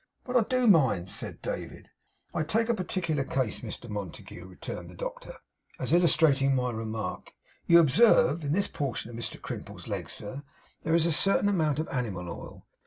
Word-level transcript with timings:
'But 0.23 0.35
I 0.35 0.41
do 0.41 0.65
mind,' 0.65 1.11
said 1.11 1.43
David. 1.43 1.91
'I 2.33 2.41
take 2.45 2.69
a 2.69 2.73
particular 2.73 3.23
case, 3.23 3.59
Mr 3.59 3.87
Montague,' 3.87 4.43
returned 4.45 4.89
the 4.89 4.95
doctor, 4.95 5.35
'as 5.77 5.93
illustrating 5.93 6.55
my 6.55 6.71
remark, 6.71 7.33
you 7.67 7.77
observe. 7.77 8.43
In 8.43 8.51
this 8.51 8.67
portion 8.67 9.11
of 9.11 9.15
Mr 9.15 9.39
Crimple's 9.39 9.87
leg, 9.87 10.09
sir, 10.09 10.41
there 10.81 10.95
is 10.95 11.05
a 11.05 11.11
certain 11.11 11.49
amount 11.49 11.77
of 11.77 11.87
animal 11.89 12.31
oil. 12.31 12.65